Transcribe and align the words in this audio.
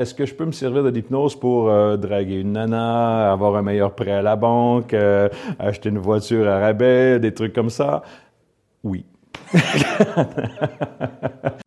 Est-ce 0.00 0.14
que 0.14 0.24
je 0.24 0.34
peux 0.34 0.46
me 0.46 0.52
servir 0.52 0.82
de 0.82 0.88
l'hypnose 0.88 1.38
pour 1.38 1.68
euh, 1.68 1.98
draguer 1.98 2.40
une 2.40 2.52
nana, 2.52 3.30
avoir 3.30 3.54
un 3.56 3.60
meilleur 3.60 3.94
prêt 3.94 4.12
à 4.12 4.22
la 4.22 4.34
banque, 4.34 4.94
euh, 4.94 5.28
acheter 5.58 5.90
une 5.90 5.98
voiture 5.98 6.48
à 6.48 6.58
rabais, 6.58 7.20
des 7.20 7.34
trucs 7.34 7.52
comme 7.52 7.68
ça? 7.68 8.02
Oui. 8.82 9.04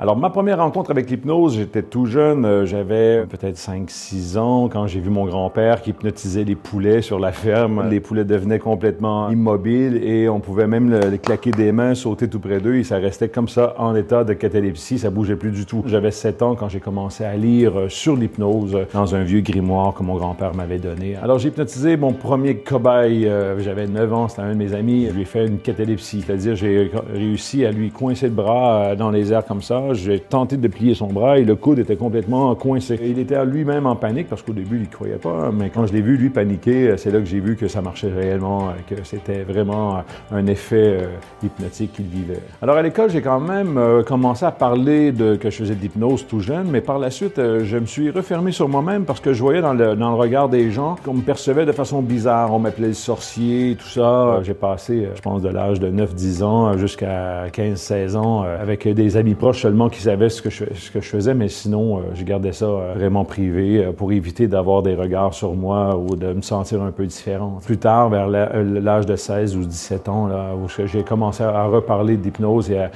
Alors, 0.00 0.16
ma 0.16 0.30
première 0.30 0.58
rencontre 0.58 0.92
avec 0.92 1.10
l'hypnose, 1.10 1.56
j'étais 1.56 1.82
tout 1.82 2.06
jeune, 2.06 2.44
euh, 2.44 2.64
j'avais 2.64 3.26
peut-être 3.26 3.56
5-6 3.56 4.38
ans 4.38 4.68
quand 4.68 4.86
j'ai 4.86 5.00
vu 5.00 5.10
mon 5.10 5.26
grand-père 5.26 5.82
qui 5.82 5.90
hypnotisait 5.90 6.44
les 6.44 6.54
poulets 6.54 7.02
sur 7.02 7.18
la 7.18 7.32
ferme. 7.32 7.88
Les 7.90 7.98
poulets 7.98 8.24
devenaient 8.24 8.60
complètement 8.60 9.28
immobiles 9.28 9.96
et 10.04 10.28
on 10.28 10.38
pouvait 10.38 10.68
même 10.68 10.88
les 10.88 11.18
claquer 11.18 11.50
des 11.50 11.72
mains, 11.72 11.96
sauter 11.96 12.28
tout 12.28 12.38
près 12.38 12.60
d'eux 12.60 12.76
et 12.76 12.84
ça 12.84 12.98
restait 12.98 13.28
comme 13.28 13.48
ça 13.48 13.74
en 13.76 13.96
état 13.96 14.22
de 14.22 14.34
catalepsie, 14.34 15.00
ça 15.00 15.10
bougeait 15.10 15.34
plus 15.34 15.50
du 15.50 15.66
tout. 15.66 15.82
J'avais 15.86 16.12
7 16.12 16.42
ans 16.42 16.54
quand 16.54 16.68
j'ai 16.68 16.78
commencé 16.78 17.24
à 17.24 17.34
lire 17.34 17.76
euh, 17.76 17.88
sur 17.88 18.14
l'hypnose 18.14 18.76
euh, 18.76 18.84
dans 18.94 19.16
un 19.16 19.24
vieux 19.24 19.40
grimoire 19.40 19.94
que 19.94 20.04
mon 20.04 20.14
grand-père 20.14 20.54
m'avait 20.54 20.78
donné. 20.78 21.16
Alors, 21.16 21.40
j'ai 21.40 21.48
hypnotisé 21.48 21.96
mon 21.96 22.12
premier 22.12 22.58
cobaye, 22.58 23.28
j'avais 23.58 23.88
9 23.88 24.12
ans, 24.12 24.28
c'était 24.28 24.42
un 24.42 24.52
de 24.52 24.58
mes 24.58 24.74
amis, 24.74 25.08
je 25.08 25.14
lui 25.14 25.22
ai 25.22 25.24
fait 25.24 25.44
une 25.44 25.58
catalepsie, 25.58 26.22
c'est-à-dire 26.24 26.54
j'ai 26.54 26.88
réussi 27.12 27.66
à 27.66 27.72
lui 27.72 27.90
coincer 27.90 28.26
le 28.26 28.34
bras 28.34 28.94
dans 28.94 29.10
les 29.10 29.32
airs 29.32 29.44
comme 29.44 29.60
ça, 29.60 29.87
j'ai 29.94 30.20
tenté 30.20 30.56
de 30.56 30.68
plier 30.68 30.94
son 30.94 31.08
bras 31.08 31.38
et 31.38 31.44
le 31.44 31.56
coude 31.56 31.78
était 31.78 31.96
complètement 31.96 32.54
coincé. 32.54 32.98
il 33.02 33.18
était 33.18 33.44
lui-même 33.44 33.86
en 33.86 33.96
panique 33.96 34.28
parce 34.28 34.42
qu'au 34.42 34.52
début, 34.52 34.76
il 34.76 34.82
ne 34.82 34.86
croyait 34.86 35.16
pas. 35.16 35.50
Mais 35.52 35.70
quand 35.70 35.86
je 35.86 35.92
l'ai 35.92 36.00
vu, 36.00 36.16
lui, 36.16 36.30
paniquer, 36.30 36.96
c'est 36.96 37.10
là 37.10 37.18
que 37.18 37.24
j'ai 37.24 37.40
vu 37.40 37.56
que 37.56 37.68
ça 37.68 37.80
marchait 37.80 38.10
réellement, 38.10 38.72
que 38.88 38.96
c'était 39.04 39.42
vraiment 39.42 40.02
un 40.32 40.46
effet 40.46 40.98
euh, 41.02 41.06
hypnotique 41.42 41.92
qu'il 41.92 42.06
vivait. 42.06 42.40
Alors 42.62 42.76
à 42.76 42.82
l'école, 42.82 43.10
j'ai 43.10 43.22
quand 43.22 43.40
même 43.40 43.78
euh, 43.78 44.02
commencé 44.02 44.44
à 44.44 44.50
parler 44.50 45.12
de 45.12 45.36
que 45.36 45.50
je 45.50 45.56
faisais 45.56 45.74
de 45.74 45.80
l'hypnose 45.80 46.26
tout 46.26 46.40
jeune, 46.40 46.68
mais 46.70 46.80
par 46.80 46.98
la 46.98 47.10
suite, 47.10 47.38
euh, 47.38 47.60
je 47.64 47.76
me 47.76 47.86
suis 47.86 48.10
refermé 48.10 48.52
sur 48.52 48.68
moi-même 48.68 49.04
parce 49.04 49.20
que 49.20 49.32
je 49.32 49.42
voyais 49.42 49.60
dans 49.60 49.74
le, 49.74 49.94
dans 49.94 50.10
le 50.10 50.16
regard 50.16 50.48
des 50.48 50.70
gens 50.70 50.96
qu'on 51.04 51.14
me 51.14 51.22
percevait 51.22 51.66
de 51.66 51.72
façon 51.72 52.02
bizarre. 52.02 52.52
On 52.52 52.58
m'appelait 52.58 52.88
le 52.88 52.94
sorcier, 52.94 53.76
tout 53.78 53.88
ça. 53.88 54.40
J'ai 54.42 54.54
passé, 54.54 55.08
je 55.14 55.20
pense, 55.20 55.42
de 55.42 55.48
l'âge 55.48 55.80
de 55.80 55.90
9-10 55.90 56.42
ans 56.42 56.78
jusqu'à 56.78 57.46
15-16 57.48 58.16
ans 58.16 58.42
avec 58.42 58.86
des 58.88 59.16
amis 59.16 59.34
proches 59.34 59.62
seulement 59.62 59.77
qui 59.88 60.02
savaient 60.02 60.28
ce 60.28 60.42
que 60.42 60.50
je, 60.50 61.00
faisais, 61.00 61.34
mais 61.34 61.48
sinon, 61.48 61.98
euh, 61.98 62.00
je 62.14 62.24
gardais 62.24 62.52
ça 62.52 62.66
euh, 62.66 62.94
vraiment 62.96 63.24
privé 63.24 63.84
euh, 63.84 63.92
pour 63.92 64.10
éviter 64.10 64.48
d'avoir 64.48 64.82
des 64.82 64.96
regards 64.96 65.32
sur 65.32 65.54
moi 65.54 65.96
ou 65.96 66.16
de 66.16 66.32
me 66.32 66.42
sentir 66.42 66.82
un 66.82 66.90
peu 66.90 67.06
différent. 67.06 67.60
Plus 67.64 67.78
tard, 67.78 68.08
vers 68.08 68.26
l'âge 68.26 69.06
de 69.06 69.14
16 69.14 69.56
ou 69.56 69.64
17 69.64 70.08
ans, 70.08 70.28
où 70.60 70.68
j'ai 70.86 71.04
commencé 71.04 71.44
à 71.44 71.64
reparler 71.66 72.16
d'hypnose 72.16 72.70
et 72.70 72.78
à, 72.78 72.90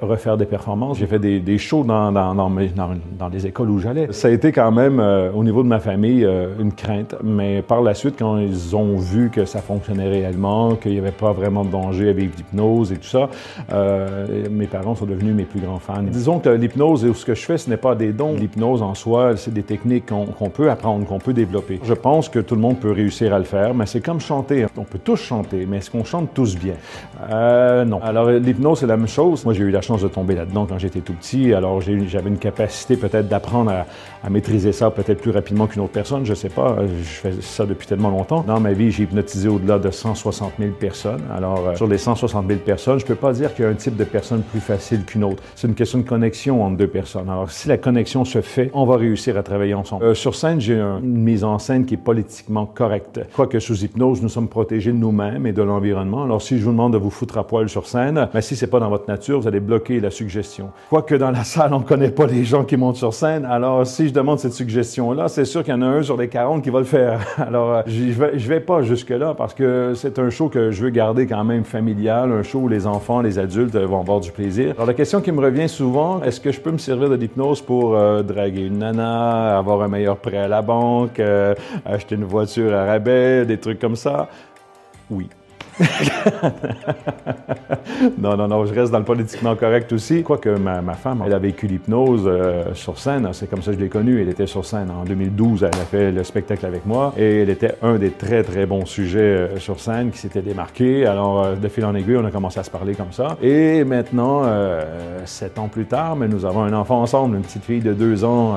refaire 0.00 0.38
des 0.38 0.46
performances, 0.46 0.98
j'ai 0.98 1.06
fait 1.06 1.18
des, 1.18 1.58
shows 1.58 1.84
dans, 1.84 2.10
dans, 2.12 2.34
dans, 2.34 3.28
les 3.28 3.46
écoles 3.46 3.70
où 3.70 3.78
j'allais. 3.78 4.08
Ça 4.12 4.28
a 4.28 4.30
été 4.30 4.52
quand 4.52 4.72
même, 4.72 5.00
au 5.34 5.44
niveau 5.44 5.62
de 5.62 5.68
ma 5.68 5.80
famille, 5.80 6.26
une 6.60 6.72
crainte, 6.72 7.16
mais 7.22 7.62
par 7.62 7.82
la 7.82 7.94
suite, 7.94 8.16
quand 8.18 8.38
ils 8.38 8.74
ont 8.76 8.96
vu 8.96 9.30
que 9.30 9.44
ça 9.44 9.60
fonctionnait 9.60 10.08
réellement, 10.08 10.76
qu'il 10.76 10.92
n'y 10.92 10.98
avait 10.98 11.10
pas 11.10 11.32
vraiment 11.32 11.64
de 11.64 11.70
danger 11.70 12.08
avec 12.08 12.36
l'hypnose 12.36 12.92
et 12.92 12.96
tout 12.96 13.08
ça, 13.08 13.28
mes 14.50 14.66
parents 14.66 14.94
sont 14.94 15.06
devenus 15.06 15.34
mes 15.34 15.44
plus 15.44 15.60
grands 15.60 15.78
fans 15.78 16.04
disons 16.14 16.38
que 16.38 16.48
l'hypnose, 16.48 17.04
et 17.04 17.12
ce 17.12 17.24
que 17.24 17.34
je 17.34 17.44
fais, 17.44 17.58
ce 17.58 17.68
n'est 17.68 17.76
pas 17.76 17.94
des 17.94 18.12
dons. 18.12 18.34
L'hypnose 18.34 18.82
en 18.82 18.94
soi, 18.94 19.36
c'est 19.36 19.52
des 19.52 19.62
techniques 19.62 20.06
qu'on 20.06 20.50
peut 20.50 20.70
apprendre, 20.70 21.06
qu'on 21.06 21.18
peut 21.18 21.32
développer. 21.32 21.80
Je 21.82 21.94
pense 21.94 22.28
que 22.28 22.38
tout 22.38 22.54
le 22.54 22.60
monde 22.60 22.78
peut 22.78 22.92
réussir 22.92 23.34
à 23.34 23.38
le 23.38 23.44
faire, 23.44 23.74
mais 23.74 23.86
c'est 23.86 24.00
comme 24.00 24.20
chanter. 24.20 24.66
On 24.76 24.84
peut 24.84 25.00
tous 25.02 25.16
chanter, 25.16 25.66
mais 25.68 25.78
est-ce 25.78 25.90
qu'on 25.90 26.04
chante 26.04 26.30
tous 26.32 26.56
bien? 26.56 26.74
Euh, 27.30 27.84
non. 27.84 28.00
Alors, 28.02 28.30
l'hypnose, 28.30 28.80
c'est 28.80 28.86
la 28.86 28.96
même 28.96 29.08
chose. 29.08 29.44
Moi, 29.44 29.54
j'ai 29.54 29.64
eu 29.64 29.70
la 29.70 29.80
chance 29.80 30.02
de 30.02 30.08
tomber 30.08 30.34
là-dedans 30.34 30.66
quand 30.66 30.78
j'étais 30.78 31.00
tout 31.00 31.14
petit. 31.14 31.52
Alors, 31.52 31.80
j'avais 31.80 32.28
une 32.28 32.38
capacité 32.38 32.96
peut-être 32.96 33.28
d'apprendre 33.28 33.72
à, 33.72 34.30
maîtriser 34.30 34.72
ça 34.72 34.90
peut-être 34.90 35.20
plus 35.20 35.30
rapidement 35.30 35.66
qu'une 35.66 35.82
autre 35.82 35.92
personne. 35.92 36.24
Je 36.24 36.34
sais 36.34 36.48
pas. 36.48 36.76
Je 36.86 37.04
fais 37.04 37.32
ça 37.40 37.66
depuis 37.66 37.86
tellement 37.86 38.10
longtemps. 38.10 38.42
Dans 38.46 38.60
ma 38.60 38.72
vie, 38.72 38.90
j'ai 38.90 39.02
hypnotisé 39.02 39.48
au-delà 39.48 39.78
de 39.78 39.90
160 39.90 40.52
000 40.58 40.72
personnes. 40.72 41.22
Alors, 41.36 41.68
euh, 41.68 41.76
sur 41.76 41.86
les 41.86 41.98
160 41.98 42.46
000 42.46 42.60
personnes, 42.60 43.00
je 43.00 43.04
peux 43.04 43.14
pas 43.14 43.32
dire 43.32 43.54
qu'il 43.54 43.64
y 43.64 43.68
a 43.68 43.70
un 43.70 43.74
type 43.74 43.96
de 43.96 44.04
personne 44.04 44.42
plus 44.42 44.60
facile 44.60 45.04
qu'une 45.04 45.24
autre. 45.24 45.42
C'est 45.54 45.66
une 45.66 45.74
question 45.74 45.98
connexion 46.04 46.64
entre 46.64 46.76
deux 46.76 46.86
personnes. 46.86 47.28
Alors, 47.28 47.50
si 47.50 47.68
la 47.68 47.78
connexion 47.78 48.24
se 48.24 48.40
fait, 48.40 48.70
on 48.74 48.86
va 48.86 48.96
réussir 48.96 49.36
à 49.36 49.42
travailler 49.42 49.74
ensemble. 49.74 50.04
Euh, 50.04 50.14
sur 50.14 50.34
scène, 50.34 50.60
j'ai 50.60 50.78
une 50.78 51.00
mise 51.02 51.44
en 51.44 51.58
scène 51.58 51.86
qui 51.86 51.94
est 51.94 51.98
politiquement 51.98 52.66
correcte. 52.66 53.20
Quoique 53.34 53.58
sous 53.58 53.84
hypnose, 53.84 54.22
nous 54.22 54.28
sommes 54.28 54.48
protégés 54.48 54.92
de 54.92 54.96
nous-mêmes 54.96 55.46
et 55.46 55.52
de 55.52 55.62
l'environnement. 55.62 56.24
Alors, 56.24 56.42
si 56.42 56.58
je 56.58 56.64
vous 56.64 56.70
demande 56.70 56.92
de 56.92 56.98
vous 56.98 57.10
foutre 57.10 57.38
à 57.38 57.46
poil 57.46 57.68
sur 57.68 57.86
scène, 57.86 58.28
mais 58.34 58.42
si 58.42 58.56
c'est 58.56 58.66
pas 58.66 58.80
dans 58.80 58.88
votre 58.88 59.08
nature, 59.08 59.40
vous 59.40 59.48
allez 59.48 59.60
bloquer 59.60 60.00
la 60.00 60.10
suggestion. 60.10 60.70
Quoique 60.90 61.14
dans 61.14 61.30
la 61.30 61.44
salle, 61.44 61.74
on 61.74 61.80
connaît 61.80 62.10
pas 62.10 62.26
les 62.26 62.44
gens 62.44 62.64
qui 62.64 62.76
montent 62.76 62.96
sur 62.96 63.14
scène. 63.14 63.44
Alors, 63.44 63.86
si 63.86 64.08
je 64.08 64.12
demande 64.12 64.38
cette 64.38 64.52
suggestion-là, 64.52 65.28
c'est 65.28 65.44
sûr 65.44 65.62
qu'il 65.62 65.72
y 65.72 65.76
en 65.76 65.82
a 65.82 65.86
un 65.86 66.02
sur 66.02 66.16
les 66.16 66.28
40 66.28 66.62
qui 66.62 66.70
va 66.70 66.78
le 66.78 66.84
faire. 66.84 67.20
Alors, 67.38 67.70
euh, 67.72 67.82
je 67.86 68.12
vais, 68.12 68.38
je 68.38 68.48
vais 68.48 68.60
pas 68.60 68.82
jusque-là 68.82 69.34
parce 69.34 69.54
que 69.54 69.92
c'est 69.94 70.18
un 70.18 70.30
show 70.30 70.48
que 70.48 70.70
je 70.70 70.82
veux 70.82 70.90
garder 70.90 71.26
quand 71.26 71.44
même 71.44 71.64
familial, 71.64 72.32
un 72.32 72.42
show 72.42 72.60
où 72.60 72.68
les 72.68 72.86
enfants, 72.86 73.20
les 73.20 73.38
adultes 73.38 73.76
vont 73.76 74.00
avoir 74.00 74.20
du 74.20 74.30
plaisir. 74.30 74.72
Alors, 74.76 74.86
la 74.86 74.94
question 74.94 75.20
qui 75.20 75.32
me 75.32 75.40
revient 75.40 75.68
souvent, 75.68 75.93
est-ce 76.24 76.40
que 76.40 76.50
je 76.50 76.60
peux 76.60 76.72
me 76.72 76.78
servir 76.78 77.08
de 77.08 77.14
l'hypnose 77.14 77.60
pour 77.60 77.94
euh, 77.94 78.22
draguer 78.22 78.62
une 78.62 78.78
nana, 78.78 79.56
avoir 79.58 79.82
un 79.82 79.88
meilleur 79.88 80.16
prêt 80.16 80.38
à 80.38 80.48
la 80.48 80.60
banque, 80.60 81.20
euh, 81.20 81.54
acheter 81.84 82.16
une 82.16 82.24
voiture 82.24 82.74
à 82.74 82.84
rabais, 82.84 83.46
des 83.46 83.58
trucs 83.58 83.78
comme 83.78 83.94
ça? 83.94 84.28
Oui. 85.08 85.28
non, 88.18 88.36
non, 88.36 88.48
non, 88.48 88.66
je 88.66 88.74
reste 88.74 88.92
dans 88.92 88.98
le 88.98 89.04
politiquement 89.04 89.56
correct 89.56 89.92
aussi. 89.92 90.22
Quoique 90.22 90.50
ma, 90.50 90.94
femme, 90.94 91.22
elle 91.26 91.32
a 91.32 91.38
vécu 91.38 91.66
l'hypnose 91.66 92.22
euh, 92.26 92.74
sur 92.74 92.98
scène, 92.98 93.28
c'est 93.32 93.50
comme 93.50 93.62
ça 93.62 93.72
que 93.72 93.78
je 93.78 93.82
l'ai 93.82 93.88
connue. 93.88 94.20
Elle 94.20 94.28
était 94.28 94.46
sur 94.46 94.64
scène 94.64 94.90
en 94.90 95.04
2012, 95.04 95.64
elle 95.64 95.80
a 95.80 95.84
fait 95.84 96.12
le 96.12 96.22
spectacle 96.22 96.64
avec 96.66 96.86
moi 96.86 97.12
et 97.18 97.42
elle 97.42 97.50
était 97.50 97.74
un 97.82 97.96
des 97.96 98.10
très, 98.10 98.44
très 98.44 98.66
bons 98.66 98.86
sujets 98.86 99.18
euh, 99.18 99.58
sur 99.58 99.80
scène 99.80 100.10
qui 100.10 100.18
s'était 100.18 100.42
démarqué. 100.42 101.06
Alors, 101.06 101.42
euh, 101.42 101.56
de 101.56 101.68
fil 101.68 101.84
en 101.84 101.94
aiguille, 101.94 102.16
on 102.16 102.24
a 102.24 102.30
commencé 102.30 102.60
à 102.60 102.62
se 102.62 102.70
parler 102.70 102.94
comme 102.94 103.12
ça. 103.12 103.36
Et 103.42 103.84
maintenant, 103.84 104.42
sept 105.24 105.58
ans 105.58 105.68
plus 105.68 105.86
tard, 105.86 106.16
mais 106.16 106.28
nous 106.28 106.44
avons 106.44 106.62
un 106.62 106.72
enfant 106.72 107.00
ensemble, 107.00 107.36
une 107.36 107.42
petite 107.42 107.64
fille 107.64 107.80
de 107.80 107.92
deux 107.92 108.24
ans 108.24 108.54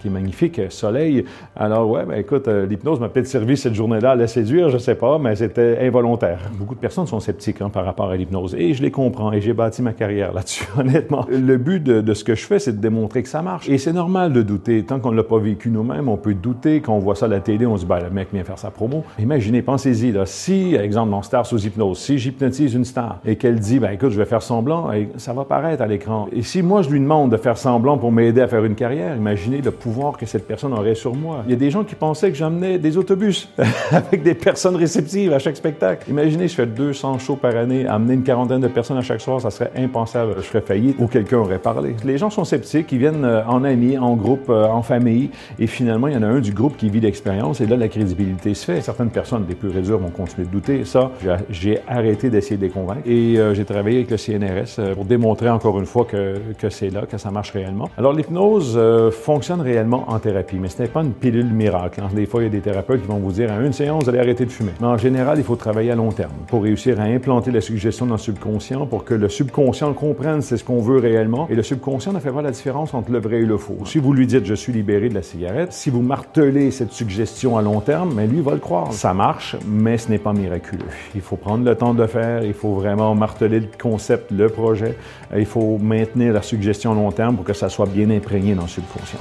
qui 0.00 0.08
est 0.08 0.10
magnifique, 0.10 0.60
Soleil. 0.70 1.24
Alors, 1.56 1.88
ouais, 1.88 2.04
ben 2.04 2.18
écoute, 2.18 2.48
l'hypnose 2.48 3.00
m'a 3.00 3.08
peut-être 3.08 3.26
servi 3.26 3.56
cette 3.56 3.74
journée-là 3.74 4.12
à 4.12 4.16
la 4.16 4.26
séduire, 4.26 4.70
je 4.70 4.78
sais 4.78 4.94
pas, 4.94 5.18
mais 5.18 5.36
c'était 5.36 5.78
involontaire 5.82 6.40
beaucoup 6.58 6.74
de 6.74 6.80
personnes 6.80 7.06
sont 7.06 7.20
sceptiques 7.20 7.60
hein, 7.62 7.70
par 7.70 7.84
rapport 7.84 8.10
à 8.10 8.16
l'hypnose 8.16 8.54
et 8.56 8.74
je 8.74 8.82
les 8.82 8.90
comprends 8.90 9.32
et 9.32 9.40
j'ai 9.40 9.52
bâti 9.52 9.82
ma 9.82 9.92
carrière 9.92 10.32
là-dessus, 10.32 10.64
honnêtement. 10.78 11.26
Le 11.30 11.56
but 11.56 11.82
de, 11.82 12.14
ce 12.14 12.24
que 12.24 12.34
je 12.34 12.44
fais, 12.44 12.58
c'est 12.58 12.72
de 12.72 12.80
démontrer 12.80 13.22
que 13.22 13.28
ça 13.28 13.42
marche. 13.42 13.68
Et 13.68 13.78
c'est 13.78 13.92
normal 13.92 14.32
de 14.32 14.42
douter. 14.42 14.82
Tant 14.82 14.98
qu'on 14.98 15.12
ne 15.12 15.16
l'a 15.16 15.22
pas 15.22 15.38
vécu 15.38 15.70
nous-mêmes, 15.70 16.08
on 16.08 16.16
peut 16.16 16.34
douter. 16.34 16.80
Quand 16.80 16.94
on 16.94 16.98
voit 16.98 17.14
ça 17.14 17.26
à 17.26 17.28
la 17.28 17.40
télé, 17.40 17.66
on 17.66 17.76
se 17.76 17.82
dit, 17.82 17.88
ben, 17.88 18.00
le 18.00 18.10
mec 18.10 18.28
vient 18.32 18.44
faire 18.44 18.58
sa 18.58 18.70
promo. 18.70 19.04
Imaginez, 19.18 19.62
pensez-y, 19.62 20.12
là, 20.12 20.26
si, 20.26 20.74
exemple, 20.74 21.10
dans 21.10 21.22
Star 21.22 21.46
sous 21.46 21.64
hypnose, 21.64 21.98
si 21.98 22.18
j'hypnotise 22.18 22.74
une 22.74 22.84
star 22.84 23.20
et 23.24 23.36
qu'elle 23.36 23.60
dit, 23.60 23.78
ben, 23.78 23.90
écoute, 23.90 24.10
je 24.10 24.18
vais 24.18 24.24
faire 24.24 24.42
semblant, 24.42 24.92
et 24.92 25.08
ça 25.16 25.32
va 25.32 25.44
paraître 25.44 25.82
à 25.82 25.86
l'écran. 25.86 26.28
Et 26.32 26.42
si 26.42 26.62
moi, 26.62 26.82
je 26.82 26.90
lui 26.90 27.00
demande 27.00 27.30
de 27.30 27.36
faire 27.36 27.56
semblant 27.56 27.98
pour 27.98 28.12
m'aider 28.12 28.40
à 28.40 28.48
faire 28.48 28.64
une 28.64 28.74
carrière, 28.74 29.16
imaginez 29.16 29.60
le 29.60 29.70
pouvoir 29.70 30.16
que 30.16 30.26
cette 30.26 30.46
personne 30.46 30.72
aurait 30.72 30.94
sur 30.94 31.14
moi. 31.14 31.42
Il 31.46 31.50
y 31.50 31.54
a 31.54 31.58
des 31.58 31.70
gens 31.70 31.84
qui 31.84 31.94
pensaient 31.94 32.30
que 32.30 32.36
j'amenais 32.36 32.78
des 32.78 32.96
autobus 32.96 33.48
avec 33.90 34.22
des 34.22 34.34
personnes 34.34 34.76
réceptives 34.76 35.32
à 35.32 35.38
chaque 35.38 35.56
spectacle. 35.56 36.10
Imaginez 36.10 36.47
je 36.48 36.54
fais 36.54 36.66
200 36.66 37.18
shows 37.18 37.36
par 37.36 37.56
année, 37.56 37.86
amener 37.86 38.14
une 38.14 38.22
quarantaine 38.22 38.60
de 38.60 38.68
personnes 38.68 38.98
à 38.98 39.02
chaque 39.02 39.20
soir, 39.20 39.40
ça 39.40 39.50
serait 39.50 39.70
impensable. 39.76 40.34
Je 40.38 40.42
ferais 40.42 40.60
faillite 40.60 40.96
ou 40.98 41.06
quelqu'un 41.06 41.38
aurait 41.38 41.58
parlé. 41.58 41.94
Les 42.04 42.18
gens 42.18 42.30
sont 42.30 42.44
sceptiques, 42.44 42.90
ils 42.92 42.98
viennent 42.98 43.24
euh, 43.24 43.44
en 43.46 43.64
amis, 43.64 43.98
en 43.98 44.16
groupe, 44.16 44.48
euh, 44.48 44.66
en 44.66 44.82
famille, 44.82 45.30
et 45.58 45.66
finalement, 45.66 46.08
il 46.08 46.14
y 46.14 46.16
en 46.16 46.22
a 46.22 46.26
un 46.26 46.40
du 46.40 46.52
groupe 46.52 46.76
qui 46.76 46.88
vit 46.90 47.00
l'expérience, 47.00 47.60
et 47.60 47.66
là, 47.66 47.76
la 47.76 47.88
crédibilité 47.88 48.54
se 48.54 48.64
fait. 48.64 48.80
Certaines 48.80 49.10
personnes, 49.10 49.44
les 49.48 49.54
plus 49.54 49.68
réserves, 49.68 50.02
vont 50.02 50.10
continuer 50.10 50.46
de 50.46 50.52
douter. 50.52 50.84
Ça, 50.84 51.10
j'ai 51.50 51.80
arrêté 51.86 52.30
d'essayer 52.30 52.56
de 52.56 52.62
les 52.62 52.70
convaincre, 52.70 53.02
et 53.06 53.38
euh, 53.38 53.54
j'ai 53.54 53.64
travaillé 53.64 53.98
avec 53.98 54.10
le 54.10 54.16
CNRS 54.16 54.94
pour 54.94 55.04
démontrer 55.04 55.50
encore 55.50 55.78
une 55.78 55.86
fois 55.86 56.04
que, 56.04 56.34
que 56.58 56.70
c'est 56.70 56.90
là, 56.90 57.02
que 57.02 57.18
ça 57.18 57.30
marche 57.30 57.52
réellement. 57.52 57.88
Alors, 57.96 58.12
l'hypnose 58.12 58.78
fonctionne 59.12 59.60
réellement 59.60 60.04
en 60.08 60.18
thérapie, 60.18 60.56
mais 60.60 60.68
ce 60.68 60.82
n'est 60.82 60.88
pas 60.88 61.02
une 61.02 61.12
pilule 61.12 61.52
miracle. 61.52 62.00
Hein. 62.00 62.10
Des 62.14 62.26
fois, 62.26 62.40
il 62.42 62.44
y 62.44 62.48
a 62.48 62.50
des 62.50 62.60
thérapeutes 62.60 63.02
qui 63.02 63.08
vont 63.08 63.18
vous 63.18 63.32
dire, 63.32 63.52
à 63.52 63.60
une 63.60 63.72
séance, 63.72 64.04
vous 64.04 64.10
allez 64.10 64.18
arrêter 64.18 64.44
de 64.44 64.50
fumer. 64.50 64.72
Mais 64.80 64.86
en 64.86 64.96
général, 64.96 65.38
il 65.38 65.44
faut 65.44 65.56
travailler 65.56 65.90
à 65.90 65.94
long 65.94 66.10
terme 66.12 66.32
pour 66.46 66.62
réussir 66.62 67.00
à 67.00 67.04
implanter 67.04 67.50
la 67.50 67.60
suggestion 67.60 68.06
dans 68.06 68.14
le 68.14 68.20
subconscient 68.20 68.86
pour 68.86 69.04
que 69.04 69.14
le 69.14 69.28
subconscient 69.28 69.92
comprenne 69.92 70.42
c'est 70.42 70.56
ce 70.56 70.64
qu'on 70.64 70.80
veut 70.80 70.98
réellement. 70.98 71.48
Et 71.50 71.54
le 71.54 71.62
subconscient 71.62 72.12
ne 72.12 72.20
fait 72.20 72.30
pas 72.30 72.42
la 72.42 72.50
différence 72.50 72.94
entre 72.94 73.10
le 73.10 73.18
vrai 73.18 73.38
et 73.38 73.46
le 73.46 73.56
faux. 73.56 73.78
Si 73.84 73.98
vous 73.98 74.12
lui 74.12 74.26
dites 74.26 74.44
je 74.44 74.54
suis 74.54 74.72
libéré 74.72 75.08
de 75.08 75.14
la 75.14 75.22
cigarette, 75.22 75.72
si 75.72 75.90
vous 75.90 76.02
martelez 76.02 76.70
cette 76.70 76.92
suggestion 76.92 77.56
à 77.56 77.62
long 77.62 77.80
terme, 77.80 78.12
mais 78.14 78.26
lui 78.26 78.40
va 78.40 78.52
le 78.52 78.58
croire. 78.58 78.92
Ça 78.92 79.14
marche, 79.14 79.56
mais 79.66 79.98
ce 79.98 80.10
n'est 80.10 80.18
pas 80.18 80.32
miraculeux. 80.32 80.84
Il 81.14 81.20
faut 81.20 81.36
prendre 81.36 81.64
le 81.64 81.74
temps 81.74 81.94
de 81.94 82.06
faire, 82.06 82.44
il 82.44 82.54
faut 82.54 82.74
vraiment 82.74 83.14
marteler 83.14 83.60
le 83.60 83.68
concept, 83.80 84.30
le 84.30 84.48
projet. 84.48 84.96
Il 85.36 85.46
faut 85.46 85.78
maintenir 85.78 86.32
la 86.32 86.42
suggestion 86.42 86.92
à 86.92 86.94
long 86.94 87.12
terme 87.12 87.36
pour 87.36 87.44
que 87.44 87.52
ça 87.52 87.68
soit 87.68 87.86
bien 87.86 88.10
imprégné 88.10 88.54
dans 88.54 88.62
le 88.62 88.68
subconscient. 88.68 89.18